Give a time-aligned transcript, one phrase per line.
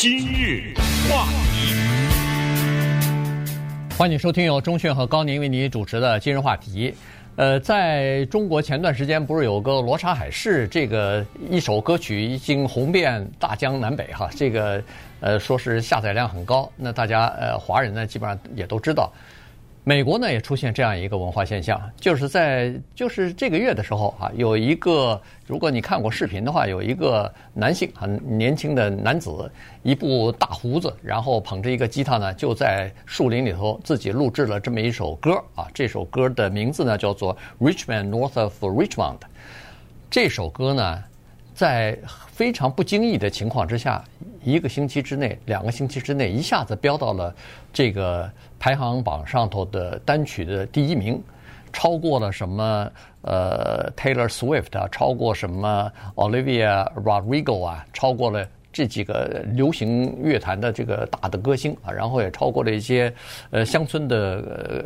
[0.00, 0.72] 今日
[1.10, 1.74] 话题，
[3.98, 6.94] 欢迎收听由钟讯和高宁为您主持的今日话题。
[7.36, 14.82] 呃，在中国前段时间不是有个《罗刹海市》这个一首歌曲已经红遍大江南北哈，这个
[15.20, 19.12] 呃说是下载量很高，那大家呃华人呢基本上也都知道。
[19.82, 29.50] 美国呢也出现这样一个文化现象，就是在就是这个月的时候啊，有一个如果你看过视频的话，有一个男性很年轻的男子，
[29.82, 35.66] 一部大胡子，然后捧着一个吉他呢，就在树林里头自己录制了这么一首歌啊。
[35.72, 39.18] 这首歌的名字呢叫做《Rich Man North of Richmond》。
[40.10, 41.02] 这首歌呢，
[41.60, 41.94] 在
[42.28, 44.02] 非常不经意的情况之下，
[44.42, 47.34] 一个星期之内、两个星期之内，一下子飙到了
[47.70, 48.26] 这个
[48.58, 51.22] 排行榜上头的单曲的第一名，
[51.70, 58.48] 超过了什么呃 Taylor Swift 啊，超过什么 Olivia Rodrigo 啊，超过了。
[58.72, 63.12] 这几个流行乐坛的这个大的歌星啊，然后也超过了一些
[63.50, 64.84] 呃乡村的呃，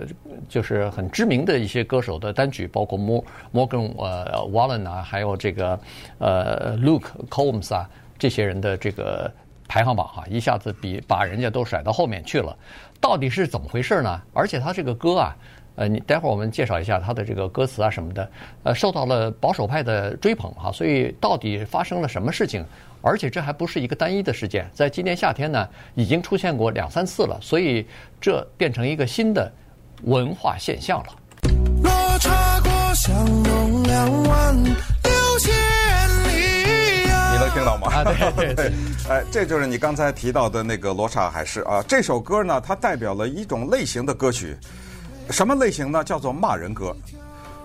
[0.49, 5.79] 就是很知名的一些歌手的单曲，包括 Morgan 呃 Wallen 啊，还有这个
[6.19, 9.31] 呃 Luke Combs 啊，这些人的这个
[9.69, 12.57] 排行榜啊，一下子比把人家都甩到后面去了。
[13.01, 14.23] 到底是怎么回事呢？
[14.33, 15.37] 而且他这个歌啊，
[15.77, 18.31] 呃，你待会儿我们介绍一下他的这个歌词啊什么的，
[18.63, 22.65] 呃，受到了保守派的追捧哈，所以到底发生了什么事情？
[23.03, 27.87] 而且这还不是一个单一的事件，在今年夏天呢，已经出现过两三次了，所以
[28.19, 29.53] 这变成一个新的
[30.05, 31.07] 文化现象了。
[31.83, 35.53] 落茶果香浓两万六千
[36.25, 37.93] 里啊，你能听到吗？
[37.93, 38.73] 啊，对 对对，
[39.11, 41.85] 哎，这就是你刚才提到的那个《罗刹海市》啊。
[41.87, 44.57] 这首歌呢，它代表了一种类型的歌曲，
[45.31, 46.03] 什么类型呢？
[46.05, 46.95] 叫做骂人歌。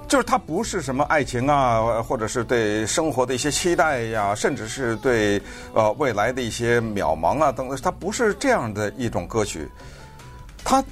[0.08, 5.40] 就是它不是什么爱情啊，或者是对生活的一些期待呀，甚至是对
[5.72, 9.70] 呃未来的一些渺茫啊等等，它不是这样的一种歌曲。
[10.64, 10.84] 它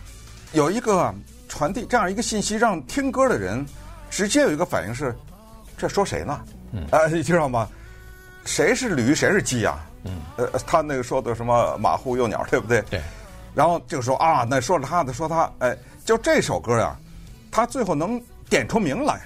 [0.54, 1.12] 有一个
[1.50, 3.66] 传递这样一个信息，让听歌的人
[4.08, 5.16] 直接有一个反应是：
[5.76, 6.40] 这说谁呢？
[6.74, 7.68] 嗯，啊，你知道吗？
[8.46, 9.80] 谁是驴，谁是鸡呀？
[10.04, 12.84] 嗯，呃，他那个说的什么马虎幼鸟，对不对？
[12.84, 13.02] 对。
[13.56, 15.76] 然后就说啊，那说了他的，说他，哎，
[16.08, 16.98] 就这首歌呀，
[17.52, 18.20] 他最后能。
[18.50, 19.22] 点出名来，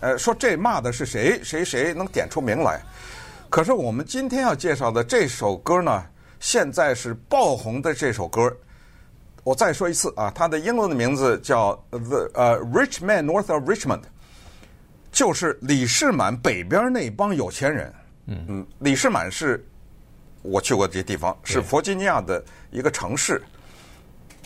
[0.00, 1.38] 呃，说这骂的是谁？
[1.44, 2.80] 谁谁能点出名来？
[3.50, 6.02] 可是我们今天要介绍的这首歌呢，
[6.40, 8.50] 现在是爆红的这首歌。
[9.44, 14.04] 我再说一次啊，它的英文的名字叫 The 呃 Rich Man North of Richmond，
[15.12, 17.94] 就是李士满北边那帮有钱人。
[18.28, 19.62] 嗯嗯，李士满是
[20.40, 23.42] 我去过这些地方，是弗吉尼亚的一个城市。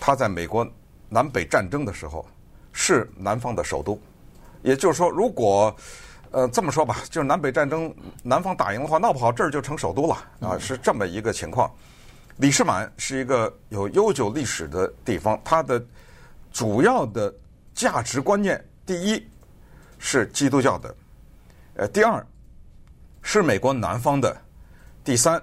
[0.00, 0.68] 他在美国
[1.08, 2.26] 南北战争的时候
[2.72, 4.00] 是南方的首都。
[4.62, 5.74] 也就是说，如果
[6.30, 11.70] 呃这么说吧，就是南北战争南方打赢的话，闹不好这儿就成首都了啊，是这么一个情况。
[12.38, 15.82] 李士满是一个有悠久历史的地方，它的
[16.52, 17.32] 主要的
[17.72, 19.26] 价值观念，第一
[19.98, 20.94] 是基督教的，
[21.76, 22.26] 呃，第二
[23.22, 24.36] 是美国南方的，
[25.02, 25.40] 第三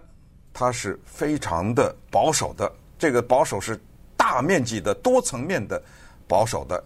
[0.54, 2.72] 它是非常的保守的。
[3.00, 3.80] 这个保守是
[4.24, 5.82] 大面积的、多层面的
[6.28, 6.82] 保守的，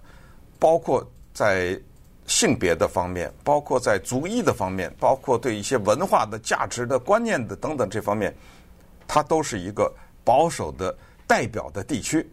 [0.58, 1.80] 包括在。
[2.30, 8.36] 性别的方面，包括在族裔的方面，包括对一些文化的价值的观念的等等这方面，
[9.08, 9.90] 它都是一个
[10.26, 10.94] 保守的
[11.26, 12.30] 代表的地区。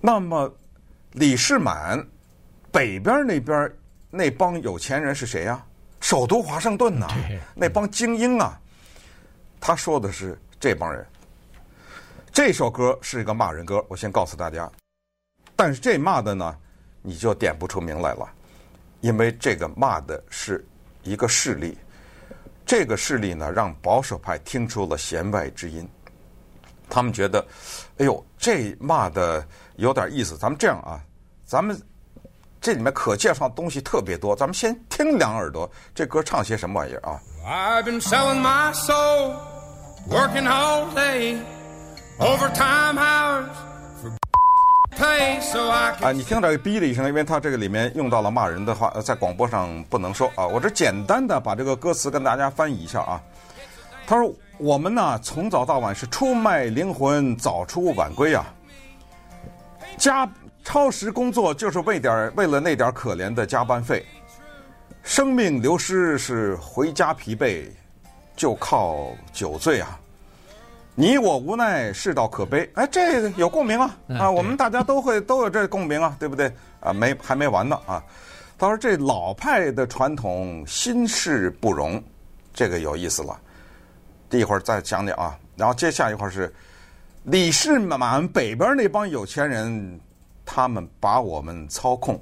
[0.00, 0.52] 那么，
[1.12, 2.04] 李世满
[2.72, 3.72] 北边那边
[4.10, 5.64] 那帮有钱人是谁呀？
[6.00, 7.06] 首都华盛顿呐，
[7.54, 8.58] 那帮精英啊。
[9.60, 11.06] 他说的是这帮人。
[12.32, 14.70] 这首歌是一个骂人歌，我先告诉大家。
[15.56, 16.56] 但是这骂的呢，
[17.02, 18.28] 你就点不出名来了。
[19.00, 20.64] 因为这个骂的是
[21.02, 21.76] 一个势力，
[22.64, 25.88] 这个势力呢，让保守派听出了弦外之音。
[26.88, 27.44] 他们觉得，
[27.98, 30.36] 哎呦，这骂的有点意思。
[30.36, 31.00] 咱们这样啊，
[31.44, 31.80] 咱们
[32.60, 39.34] 这里面可介绍的东西特别多，咱们先听两耳朵，这歌唱些什么玩意儿啊？I've been selling my soul,
[40.08, 41.38] working all day,
[42.20, 43.46] overtime hours.
[46.02, 50.46] 啊，你听到“哔”的一声，因为他这个里面用到了骂人的话，在广播上不能说啊。
[50.46, 53.20] 我这简单的把这个歌词跟大家翻译一下啊。
[54.06, 58.44] 他说：“我们呢，从早到晚是出卖灵魂，早出晚归啊。
[59.96, 60.28] 加
[60.62, 64.04] 超时工作就是为点为了那点可怜的加班费，
[65.02, 67.66] 生命流失是回家疲惫，
[68.36, 69.98] 就靠酒醉啊。”
[70.94, 72.68] 你我无奈，世道可悲。
[72.74, 73.96] 哎，这个有共鸣啊！
[74.18, 76.52] 啊，我们大家都会都有这共鸣啊，对不对？
[76.80, 78.02] 啊，没还没完呢啊！
[78.58, 82.02] 他说这老派的传统新事不容，
[82.52, 83.40] 这个有意思了。
[84.28, 86.52] 第一会儿再讲讲啊，然后接下一会儿是
[87.24, 89.98] 李世满北边那帮有钱人，
[90.44, 92.20] 他们把我们操控，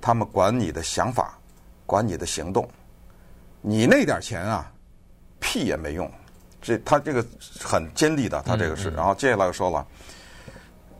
[0.00, 1.38] 他们管你的想法，
[1.86, 2.68] 管你的行动，
[3.60, 4.68] 你那点钱啊，
[5.38, 6.10] 屁也没用。
[6.60, 7.24] 这他这个
[7.62, 8.90] 很尖利的，他这个是。
[8.90, 9.86] 然后接下来又说了，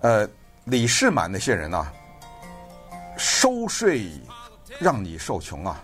[0.01, 0.29] 呃，
[0.65, 1.93] 李世满那些人啊，
[3.17, 4.11] 收税
[4.79, 5.83] 让你受穷啊。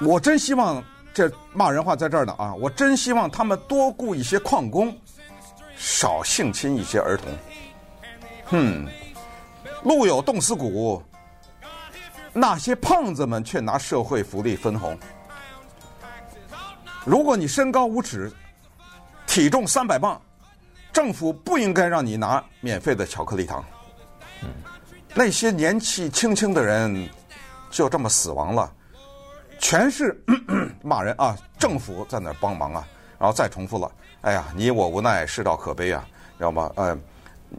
[0.00, 0.82] 我真希望
[1.12, 2.54] 这骂人话在这儿呢啊！
[2.54, 4.96] 我真希望他们多雇一些矿工，
[5.76, 7.28] 少性侵一些儿童。
[8.46, 8.88] 哼，
[9.82, 11.02] 路有冻死骨，
[12.32, 14.98] 那些胖子们却拿社会福利分红。
[17.04, 18.30] 如果你身高五尺，
[19.26, 20.20] 体重三百磅，
[20.92, 23.64] 政府不应该让你拿免费的巧克力糖。
[25.14, 27.08] 那些年纪轻轻的人
[27.70, 28.72] 就这么死亡了。
[29.58, 30.18] 全是
[30.82, 31.36] 骂人啊！
[31.58, 32.88] 政府在那帮忙啊，
[33.18, 33.90] 然后再重复了。
[34.22, 36.06] 哎呀，你我无奈，世道可悲啊，
[36.38, 36.70] 知道吗？
[36.76, 36.96] 呃，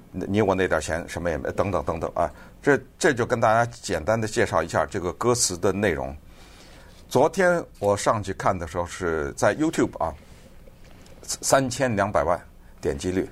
[0.09, 2.31] 你我那点钱什么也没，等等等等啊。
[2.61, 6.15] 这这就跟大家简单的介绍一下这个歌词的内容。
[7.11, 10.15] 昨天我上去看的时候是在 YouTube 啊，
[11.23, 12.41] 三千两百万
[12.79, 13.29] 点击率。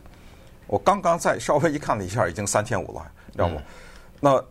[0.68, 3.56] 我刚刚再稍微一看了一下，已经三千五了，知道吗？
[3.58, 3.64] 嗯、
[4.20, 4.46] 那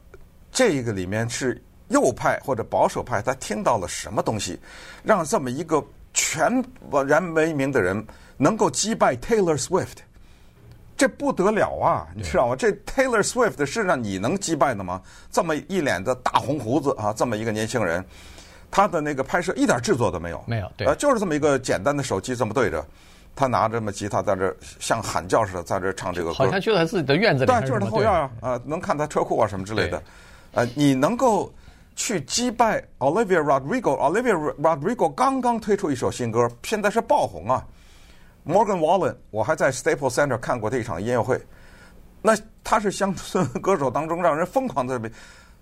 [0.51, 1.63] 这个里面是。
[1.89, 4.61] 右派或者保守派，他听到了什么东西，
[5.03, 5.83] 让这么一个
[6.13, 9.97] 全然闻名的人能够击败 Taylor Swift，
[10.99, 12.07] 这不得了啊！
[12.15, 12.55] 你知道吗？
[12.55, 15.01] 这 Taylor Swift 是让你能击败的吗？
[15.31, 18.05] 这么一脸的大红胡子啊，这么一个年轻人，
[18.71, 22.85] 他的那个拍摄一点制作都没有，没有，对，呃，就是这么一个简单的手机这么对着，
[23.35, 30.03] 他拿着这么吉他在这像喊叫似的在这唱这个歌，好像就在自己的院子里，对，就是他后院啊，啊，能看他车库啊什么之类的，
[30.53, 31.53] 呃，你能够。
[32.01, 37.67] 去击败 Olivia Rodrigo，Olivia Rodrigo 刚刚推出一首新歌，现在是爆红啊。
[38.47, 41.45] Morgan Wallen，我还在 Staples Center 看过他一场音乐会，
[42.23, 44.97] 那他是乡村 歌手当中让人疯狂的。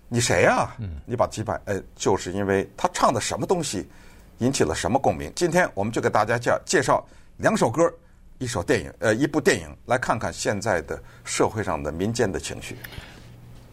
[0.08, 0.70] 你谁呀？
[1.04, 3.88] 你把击败，哎，就是因为他唱的什么东西
[4.38, 5.32] 引起了什么共鸣。
[5.34, 7.04] 今天我们就给大家介介绍
[7.38, 7.92] 两首歌，
[8.38, 12.76] 一首电影，呃，一部电影，来看看现在的社会上的民间的情绪。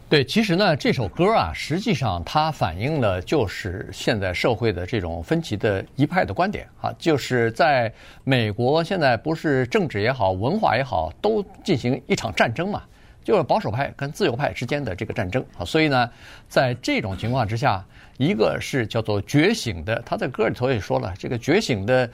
[0.08, 7.92] 对，其实呢，这首歌啊，实际上它反映的就是现在社会的这种分歧的一派的观点啊，就是在
[8.22, 12.82] 美国现在不是政治也好，文化也好，都进行一场战争嘛，
[13.24, 15.64] 就是保守派跟自由派之间的这个战争啊。
[15.64, 16.08] 所以呢，
[16.48, 17.84] 在这种情况之下，
[18.18, 22.08] 一个是叫做觉醒的，他在歌里头也说了，这个觉醒的，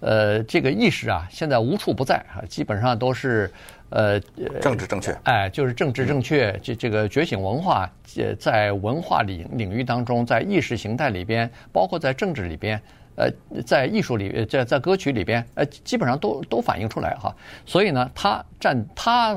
[0.00, 3.50] 呃，这个意识啊，现在无处不在啊，基本上都是。
[3.94, 4.18] 呃，
[4.62, 7.86] 政治正确，哎，就是政治正确，这这个觉醒文化，
[8.16, 12.80] 呃，在文化领领域当中，在意识形态里边，包括在政治里边，
[13.16, 13.30] 呃，
[13.66, 17.36] 在艺术里，在在歌曲里边，呃，基本上都都反映出来哈。
[17.66, 19.36] 所以呢，他站，他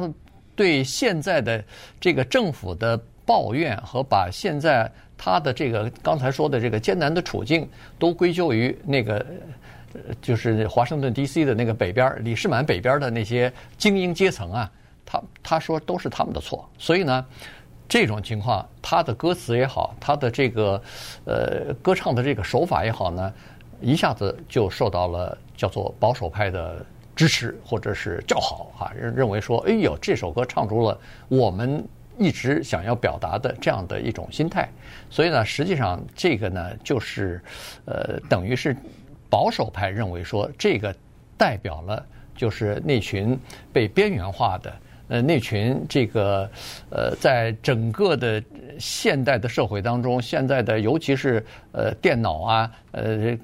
[0.56, 1.64] 对现在的
[2.00, 7.70] 这个政府的抱怨和把现在他的这个刚才说的这个艰难的处境，
[8.00, 9.26] 都归咎于那个。
[10.22, 11.46] 就是华盛顿 D.C.
[11.46, 14.70] 的那个北边，李士满北边的那些精英阶层啊，
[15.06, 17.26] 他他说都是他们的错，所以呢，
[17.88, 20.84] 这种情况，他的歌词也好，他的这个
[21.24, 23.34] 呃歌唱的这个手法也好呢，
[23.80, 26.86] 一下子就受到了叫做保守派的
[27.16, 31.84] 支持或者是叫好啊，认认为说，哎呦，这首歌唱出了我们
[32.18, 34.70] 一直想要表达的这样的一种心态，
[35.10, 37.42] 所以呢，实际上这个呢，就是
[37.86, 38.76] 呃，等于是。
[39.28, 40.96] 保守派认为说，这个
[41.36, 42.06] 代表了
[42.38, 43.38] 就是那群
[43.74, 44.74] 被边缘化的，
[45.10, 46.50] 呃，那群这个
[46.90, 48.42] 呃，在整个的
[48.80, 51.44] 现代的社会当中，现在的尤其是
[51.74, 53.36] 呃电脑啊，呃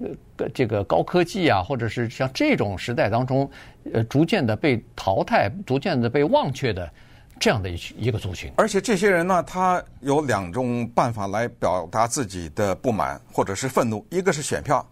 [0.50, 3.50] 这个高科技啊，或者是像这种时代当中，
[3.94, 6.92] 呃，逐渐的被淘汰、逐渐的被忘却的
[7.40, 8.52] 这样的一一个族群。
[8.58, 14.86] 而且这些人呢，他有两种办法来表达自己的不满或者是愤怒，一个是选票。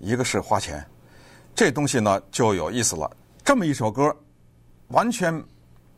[0.00, 0.86] 一个是花钱，
[1.56, 3.10] 这东西呢就有意思了。
[3.44, 4.16] 这么一首歌，
[4.90, 5.34] 完全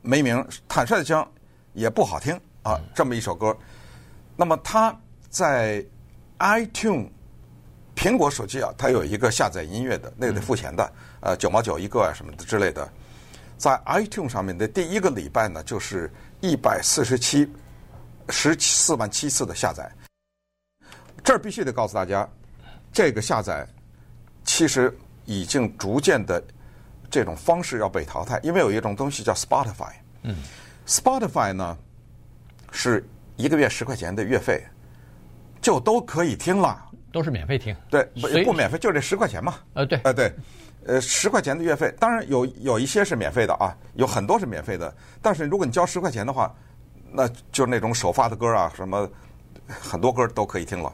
[0.01, 1.31] 没名，坦率的讲
[1.75, 2.81] 也不好听啊。
[2.95, 3.55] 这么一首歌，
[4.37, 5.85] 那么他在
[6.39, 7.11] iTunes
[8.01, 10.91] 苹果手机啊，它有一个下载音乐的，那个得付钱的，
[11.21, 12.91] 呃，九毛九一个啊什么的之类的。
[13.59, 17.47] 在 iTunes 上面的第一个礼拜呢，就是一百四十七
[18.31, 19.93] 十四万七次的下载。
[21.23, 22.27] 这儿必须得告诉大家，
[22.91, 23.69] 这个下载。
[24.47, 26.43] 其实已经逐渐的
[27.11, 29.93] 这种方式要被淘汰，因为有一种东西叫 Spotify。
[30.23, 30.37] 嗯
[30.87, 31.77] ，Spotify 呢
[32.73, 34.65] 是一个月十块钱的月费，
[35.61, 37.75] 就都可以听了，都是免费听。
[37.91, 39.57] 对，不不免费，就这十块钱嘛。
[39.75, 40.33] 呃，对，呃对，
[40.87, 44.95] 呃，十块钱的月费，当然有有一些是免费的啊，有很多是免费的。
[45.21, 46.55] 但是如果你交十块钱的话，
[47.13, 49.09] 那就那种首发的歌啊，什么
[49.67, 50.93] 很多歌都可以听了。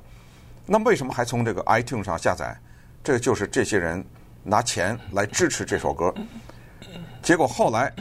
[0.65, 2.57] 那为什么还从这个 iTunes 上下载？
[3.05, 4.05] 这个就是这些人
[4.43, 6.13] 拿钱来支持这首歌。
[7.23, 7.93] 结果后来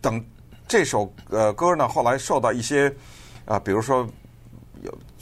[0.00, 0.24] 等
[0.68, 2.88] 这首呃歌呢，后来受到一些
[3.44, 4.12] 啊、呃，比如说有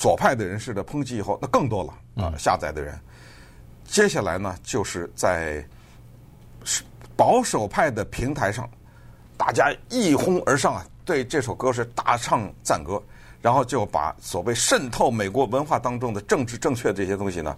[0.01, 2.99] 左派的人士的抨击以后，那更多了啊，下载的人。
[3.85, 5.63] 接下来呢，就是在
[7.15, 8.67] 保守派的平台上，
[9.37, 13.03] 大家一哄而上啊，对这首歌是大唱赞歌，
[13.43, 17.55] 然后就把所谓渗透美国文化当中的政治正确这些东西呢，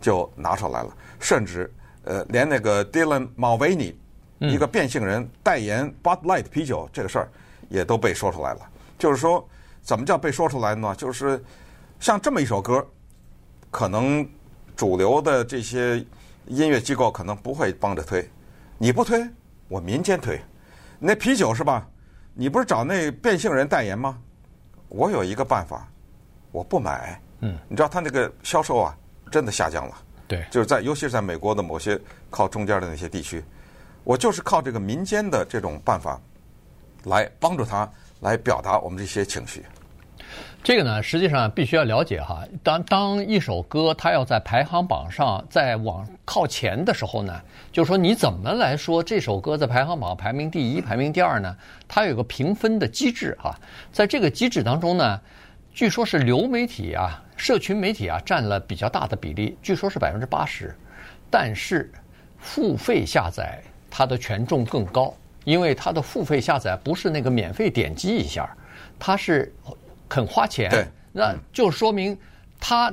[0.00, 0.96] 就拿出来了。
[1.18, 1.68] 甚至
[2.04, 3.92] 呃，连那个 Dylan Mulvaney，
[4.38, 7.28] 一个变性人代言 Bud Light 啤酒这个事儿，
[7.68, 8.60] 也都被说出来了。
[9.00, 9.44] 就是说，
[9.82, 10.94] 怎么叫被说出来呢？
[10.96, 11.42] 就是
[12.02, 12.84] 像这么一首歌，
[13.70, 14.28] 可能
[14.74, 16.04] 主流的这些
[16.46, 18.28] 音乐机构可能不会帮着推。
[18.76, 19.24] 你不推，
[19.68, 20.36] 我民间推。
[20.98, 21.88] 那啤酒是吧？
[22.34, 24.18] 你不是找那变性人代言吗？
[24.88, 25.88] 我有一个办法，
[26.50, 27.22] 我不买。
[27.38, 28.98] 嗯，你知道他那个销售啊，
[29.30, 29.96] 真的下降了。
[30.26, 31.96] 对，就是在尤其是在美国的某些
[32.30, 33.44] 靠中间的那些地区，
[34.02, 36.20] 我就是靠这个民间的这种办法，
[37.04, 37.88] 来帮助他
[38.22, 39.64] 来表达我们这些情绪。
[40.64, 42.46] 这个呢，实际上必须要了解哈。
[42.62, 47.40] 当当一首歌它要在排行榜上再往靠前的时候呢，
[47.72, 51.56] 就是说你怎么来说这首歌在排行榜排名第一、排名第二呢？
[51.88, 53.58] 它有个评分的机制哈。
[53.90, 55.20] 在这个机制当中呢，
[55.74, 60.72] 据说是流媒体啊、社群媒体啊占了比较大的比例，据说是百分之八十。
[61.28, 61.90] 但是
[62.38, 68.48] 付费下载它的权重更高，因为它的付费下载不是那个免费点击一下，
[68.96, 69.52] 它是。
[70.12, 72.14] 肯花钱，对，那就说明
[72.60, 72.92] 他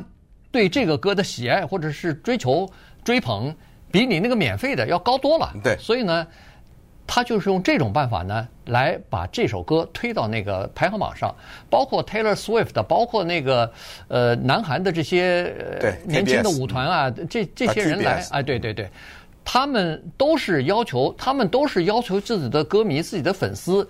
[0.52, 2.66] 对这个歌的喜爱或者是追求
[3.04, 3.54] 追捧，
[3.92, 5.54] 比你那个免费的要高多了。
[5.62, 6.26] 对，所以呢，
[7.06, 11.36] 他就是用这种办法呢，来把这首歌推到那个排行榜上，
[11.70, 13.70] 包括 Taylor Swift，包括那个
[14.08, 18.90] 呃，南韩的这些呃年轻的舞团啊，这这些人来，哎，对对对，
[19.44, 23.86] 他们都是要求，他们都是要求自己的歌迷、自己的粉丝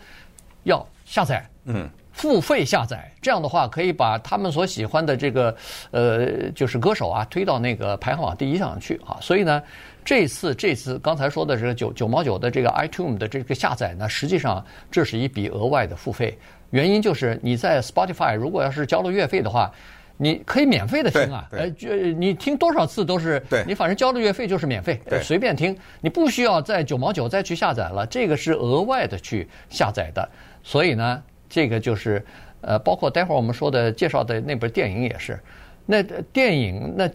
[0.64, 1.90] 要下载，嗯。
[2.12, 5.56] 付费下载，这样的话可以把他们所喜欢的这个
[5.92, 9.18] 呃，就是歌手啊，推到那个排行榜第一上去啊。
[9.22, 9.64] 所以呢，
[10.04, 14.62] 这次这次刚才说的这个九九毛九的这个 iTunes 的这个下载呢，实际上
[14.92, 16.38] 这是一笔额外的付费。
[16.72, 19.72] 原因就是你在 Spotify 如果要是交了月费的话，
[20.18, 30.28] 你可以免费的听啊，呃，就你听多少次都是，你反正交了月费就是免费，随便听，你不需要在九毛九再去下载了，这个是额外的去下载的。
[30.62, 31.24] 所以呢。
[31.50, 32.24] 这个就是，
[32.62, 35.40] 呃，包括待会儿我们说的介绍的那部电影也是，
[35.86, 37.10] 那电影那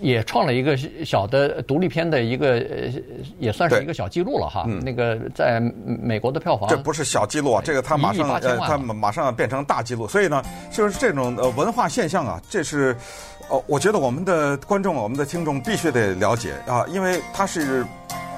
[0.00, 2.62] 也创了一个小的独立片的一个，
[3.38, 4.66] 也算是一个小记录了哈。
[4.84, 10.06] 那个在美国的票房，这不是小记录啊，这个它马上呃，它马上变成大记录。
[10.06, 12.94] 所以呢，就是这种呃文化现象啊，这是
[13.48, 17.86] 哦，我觉得我们的观众、我们的听众必须得了解啊，因为它是。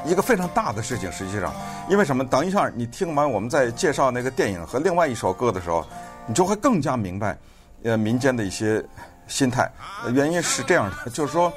[0.06, 1.52] 一个非常大的事情，实际上，
[1.90, 2.24] 因为什么？
[2.24, 5.84] 等一下，你听完我们在介绍那个电影和另外一首歌的时候，
[6.24, 7.36] 你就会更加明白，
[7.82, 8.80] 呃，民间的一些
[9.26, 9.68] 心态。
[10.12, 11.52] 原因是这样的，就是说，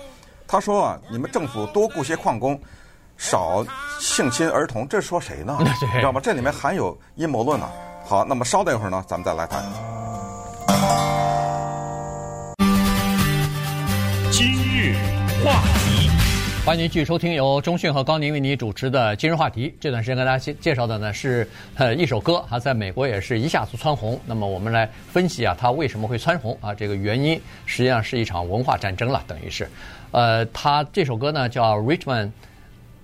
[0.47, 2.59] 他说啊，你们政府多雇些矿工，
[3.15, 3.63] 少
[3.99, 5.55] 性侵儿童，这是说谁呢？
[5.61, 5.65] 你
[5.99, 6.19] 知道吗？
[6.19, 7.69] 这里面含有阴谋论啊。
[8.03, 9.63] 好，那么稍等一会儿呢，咱们再来谈。
[14.31, 14.95] 今日
[15.45, 15.82] 话题。
[16.65, 19.75] 欢迎您继续收听由中讯和高宁为您主持的今日话题。
[19.81, 24.17] 这段时间跟大家介介绍的呢是呃一首歌，啊，在美国也是一下子蹿红。
[24.25, 26.73] 那么我们来分析啊，它为什么会蹿红啊？
[26.73, 29.67] 这个原因实际上是一场文化战争了，等于是，
[30.11, 32.31] 呃，它这首歌呢叫 Richman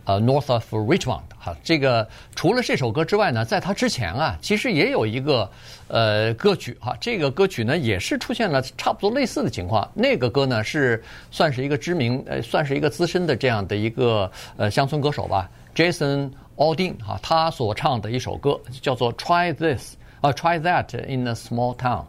[0.10, 1.22] 呃，North of Richmond。
[1.38, 5.48] 哈，这个除了这首歌之外呢，在它之前啊，其实也有一个
[5.88, 9.88] 呃歌曲哈，这个歌曲呢也是出现了差不多类似的情况。
[9.94, 22.06] 那个歌呢是算是一个知名呃，算是一个资深的这样的一个呃乡村歌手吧，Jason Aldean 哈，他所唱的一首歌叫做 Try This 啊，Try That in a Small Town。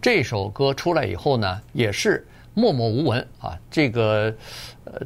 [0.00, 4.34] 这首歌出来以后呢，也是默默无闻啊，这个
[4.84, 5.00] 呃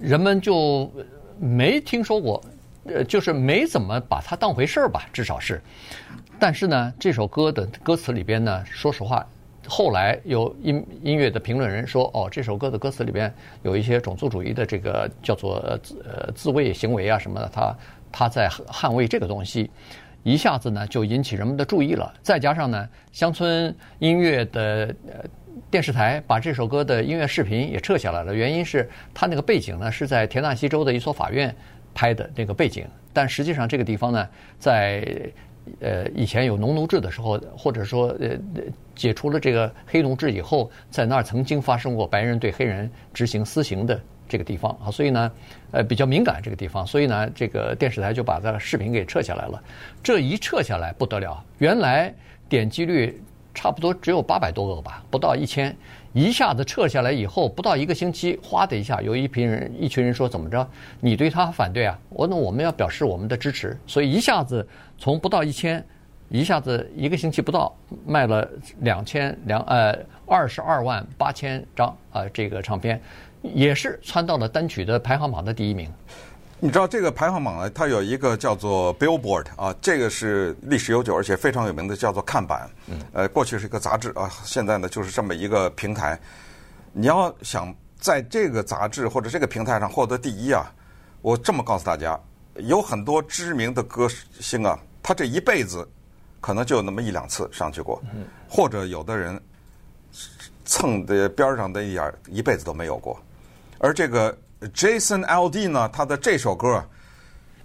[0.00, 0.90] 人们就
[1.40, 2.42] 没听说过。
[2.84, 5.60] 呃，就是没怎么把它当回事儿吧，至少是。
[6.38, 9.24] 但是呢，这首歌的歌词里边呢，说实话，
[9.68, 13.32] 后来有音音乐的评论人说，哦，这首歌的歌词里边
[13.62, 15.56] 有一些种族主义的这个叫做
[16.02, 17.76] 呃自卫行为啊什么的，他
[18.10, 19.70] 他在捍卫这个东西，
[20.22, 22.14] 一下子呢就引起人们的注意了。
[22.22, 24.94] 再加上呢，乡村音乐的
[25.70, 31.54] 电视台把这首歌的音乐视频也撤下来了，原因是他那个背景呢是在田纳西州的一所法院。
[31.92, 32.86] 拍的那个背景。
[33.12, 34.28] 但实际上，这个地方呢，
[34.60, 35.04] 在
[35.80, 38.30] 呃以前有农奴制的时候，或者说呃
[38.94, 45.32] 解除了这个黑奴制以后，在那儿曾经发生过白人对黑人执行私刑的这个地方啊，所以呢，
[45.72, 49.60] 呃比较敏感这个地方，所以呢，这个电视台就把这个视频给撤下来了。
[50.00, 52.14] 这一撤下来不得了，原来
[52.48, 53.20] 点击率
[53.54, 55.74] 差不多只有八百多个吧，不到一千。
[56.12, 60.68] 一下子撤下来以后，不到一个星期，哗的一下，有一批人、一群人说：“怎么着？
[60.98, 64.66] 你对他反对啊？”我那我们要表示我们的支持，所以一下子
[64.98, 65.84] 从不到一千，
[66.28, 67.72] 一下子一个星期不到，
[68.04, 68.48] 卖了
[68.80, 73.00] 两千两呃二十二万八千张啊、呃，这个唱片
[73.42, 75.88] 也是窜到了单曲的排行榜的第一名。
[76.62, 77.70] 你知道这个排行榜呢？
[77.70, 82.68] 它有一个叫做 Billboard 啊，这个是历史悠久而且非常有名的，叫做看板。
[82.86, 83.00] 嗯。
[83.14, 86.20] 呃，过去是一个杂志啊，现在呢就是这么一个平台。
[86.92, 90.70] 你要想在这个杂志或者这个平台上获得第一啊，
[91.22, 92.20] 我这么告诉大家，
[92.56, 94.06] 有很多知名的歌
[94.38, 95.88] 星啊，他这一辈子
[96.42, 98.26] 可能就那么一两次上去过，嗯。
[98.46, 99.40] 或者有的人
[100.66, 103.18] 蹭的边上的一点一辈子都没有过，
[103.78, 104.36] 而这个。
[104.68, 106.84] Jason Aldean 呢，他的这首歌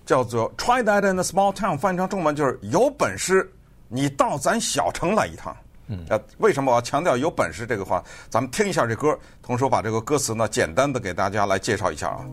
[0.05, 3.51] 叫做《Try That in a Small Town》，翻译成中文就是“有本事
[3.89, 5.53] 你到咱小城来一趟”。
[5.87, 8.01] 嗯，呃，为什么我要强调“有本事”这个话？
[8.29, 12.25] 咱们听一下这歌，同时我把这个歌词呢简单的给大家来介绍一下啊。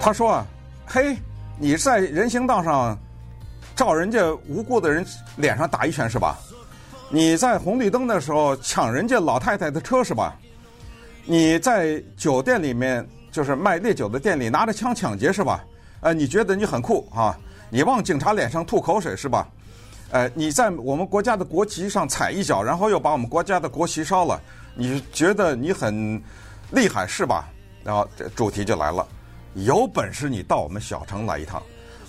[0.00, 0.46] 他说啊，
[0.86, 1.18] 嘿，
[1.58, 2.98] 你在人行道上。
[3.80, 5.02] 照人家无辜的人
[5.36, 6.38] 脸上打一拳是吧？
[7.08, 10.36] 你在红绿灯的时候抢人家老太太的车是吧？
[11.24, 15.64] 你在酒店里面就是卖烈酒的店里拿着枪抢劫是吧？
[16.02, 17.34] 呃，你觉得你很酷啊？
[17.70, 19.48] 你往警察脸上吐口水是吧？
[20.10, 24.38] 呃，你在我们国家的国旗上踩一脚，然后又把我们国家的国旗烧了，
[24.74, 26.22] 你觉得你很
[26.72, 27.48] 厉害是吧？
[27.82, 29.08] 然后这主题就来了，
[29.54, 31.62] 有本事你到我们小城来一趟。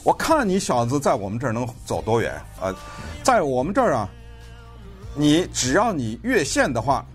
[0.04, 2.74] 我看你小子在我们这儿能走多远啊？
[3.24, 4.10] 在我们这儿啊，
[5.16, 7.06] 你只要你越线的话，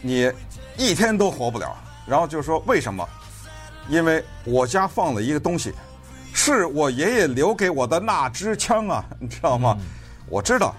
[0.00, 0.32] 你
[0.78, 1.76] 一天都活不了。
[2.06, 3.06] 然后就说为什么？
[3.88, 5.74] 因为我家放了一个东西，
[6.32, 9.76] 是我爷爷留给我的那支枪啊，你知道吗？
[10.26, 10.74] 我知道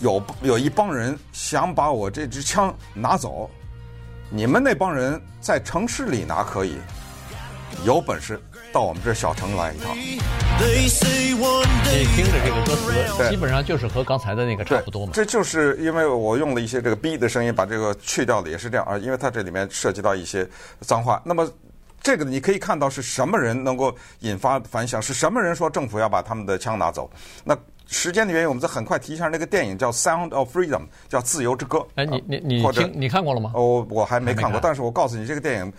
[0.00, 3.50] 有有一帮人想把我这支枪拿走，
[4.30, 6.78] 你们那帮人在城市里拿可以，
[7.84, 8.40] 有本事。
[8.72, 10.88] 到我们这小城来一趟，你
[12.16, 15.12] 听着这个歌词，基本上就是和刚才的那个差不多嘛。
[15.14, 18.96] 这就是因为我用了一些这个 B 的声音，把这个去掉了，也是这样啊。
[18.96, 20.48] 因为它这里面涉及到一些
[20.80, 21.20] 脏话。
[21.24, 21.46] 那么
[22.00, 25.02] 这个你可以看到是什么人能够引发反响？
[25.02, 27.10] 是什么人说政府要把他们的枪拿走？
[27.44, 27.54] 那
[27.88, 30.80] 时间的原因，我们再很快提一下那个电影叫《Sound of Freedom》，
[31.10, 31.78] 叫《自由之歌》。
[31.96, 33.52] 哎，你你你听你看过了吗？
[33.54, 35.70] 哦，我还没看过，但是我告诉你，这个电影。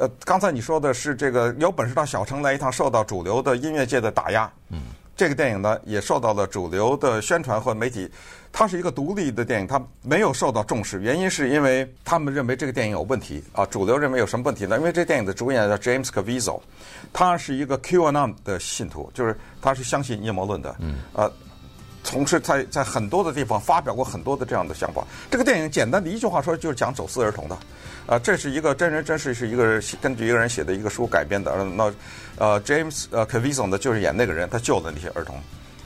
[0.00, 4.50] 呃，刚才你说的是这个有本事到小城来一趟，受到主流的音乐界的打压。
[4.70, 4.80] 嗯，
[5.14, 8.10] 这个电影呢也受到了主流的宣传和媒体。
[8.50, 13.66] 它是一个独立的电影，它没有受到重视，原因是因为他们认为这个电影有问题啊。
[13.66, 14.78] 主流认为有什么问题呢？
[14.78, 16.60] 因为这电影的主演叫 James Caviezel，
[17.12, 20.74] 他是一个 QAnon 的信徒，就是他是相信阴谋论的。
[20.78, 21.30] 嗯，呃。
[22.10, 25.06] 从事在在很多的地方发表过很多的这样的想法。
[25.30, 27.56] 这个电影简单的一句话说，就是讲走私儿童的。
[28.06, 31.64] 啊，这是一个真人真事，是一个根据一个人写的一个书改编的。
[31.64, 31.92] 那
[32.36, 35.40] 呃，James 呃 Caviezel 呢，就是演那个人，他救的那些儿童。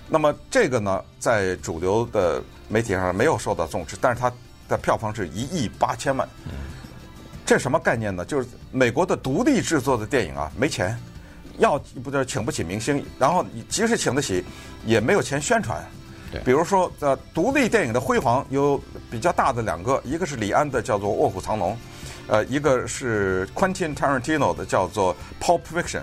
[0.08, 4.32] 那么这个呢，在主流的媒体上没有受到重视，但是它
[4.66, 6.26] 的票房是一亿八千万。
[7.44, 8.24] 这什么概念呢？
[8.24, 10.98] 就是美国的独立制作的电影啊，没钱，
[11.58, 14.42] 要不就请不起明星，然后你即使请得起，
[14.86, 15.84] 也没有钱宣传。
[16.44, 21.72] 比如说，呃，独立电影的辉煌有比较大的两个，一个是李安的叫做《卧虎藏龙》，
[22.26, 26.00] 呃，一个是 Quentin Tarantino 的叫做《Pulp Fiction》。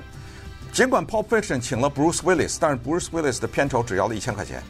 [0.71, 4.63] 尽管《Pulp Fiction》请了 Bruce Willis，但是 Bruce Willis 的片酬只要了一千块钱，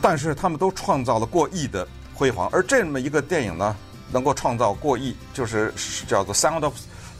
[0.00, 2.48] 但是他们都创造了过亿的辉煌。
[2.52, 3.76] 而这么一个电影呢，
[4.12, 5.72] 能够创造过亿，就是
[6.06, 6.74] 叫做《Sound of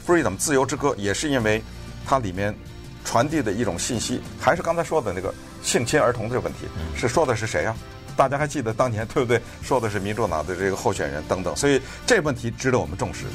[0.07, 1.61] Freedom》自由之歌，也是因为
[2.05, 2.55] 它里面
[3.03, 5.33] 传递的一种信息，还是刚才说的那个。
[5.65, 6.59] 性侵儿童这个问题
[6.95, 7.75] 是说的是谁啊？
[8.15, 9.41] 大家还记得当年对不对？
[9.63, 13.25] 说的是民主党的这个候选人等等，所以这问题值得我们重视。